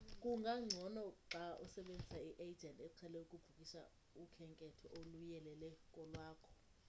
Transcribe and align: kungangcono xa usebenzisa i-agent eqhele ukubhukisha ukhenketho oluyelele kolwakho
kungangcono 0.21 1.03
xa 1.31 1.45
usebenzisa 1.65 2.17
i-agent 2.29 2.77
eqhele 2.87 3.17
ukubhukisha 3.23 3.81
ukhenketho 4.23 4.85
oluyelele 4.99 5.69
kolwakho 5.93 6.49